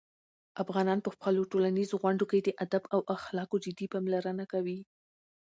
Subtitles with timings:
[0.63, 4.79] افغانان په خپلو ټولنیزو غونډو کې د "ادب" او "اخلاقو" جدي پاملرنه کوي.